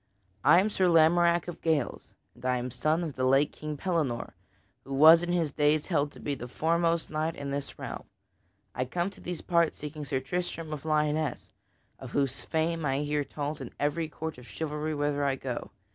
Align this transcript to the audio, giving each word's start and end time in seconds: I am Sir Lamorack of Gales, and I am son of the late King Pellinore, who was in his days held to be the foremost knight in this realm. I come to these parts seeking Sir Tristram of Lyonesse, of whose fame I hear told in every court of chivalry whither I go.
I 0.43 0.59
am 0.59 0.71
Sir 0.71 0.87
Lamorack 0.87 1.47
of 1.47 1.61
Gales, 1.61 2.15
and 2.33 2.43
I 2.43 2.57
am 2.57 2.71
son 2.71 3.03
of 3.03 3.13
the 3.13 3.23
late 3.23 3.51
King 3.51 3.77
Pellinore, 3.77 4.33
who 4.83 4.95
was 4.95 5.21
in 5.21 5.31
his 5.31 5.51
days 5.51 5.85
held 5.85 6.11
to 6.13 6.19
be 6.19 6.33
the 6.33 6.47
foremost 6.47 7.11
knight 7.11 7.35
in 7.35 7.51
this 7.51 7.77
realm. 7.77 8.05
I 8.73 8.85
come 8.85 9.11
to 9.11 9.21
these 9.21 9.41
parts 9.41 9.77
seeking 9.77 10.03
Sir 10.03 10.19
Tristram 10.19 10.73
of 10.73 10.85
Lyonesse, 10.85 11.51
of 11.99 12.13
whose 12.13 12.41
fame 12.41 12.83
I 12.83 13.01
hear 13.01 13.23
told 13.23 13.61
in 13.61 13.75
every 13.79 14.09
court 14.09 14.39
of 14.39 14.47
chivalry 14.47 14.95
whither 14.95 15.23
I 15.23 15.35
go. 15.35 15.69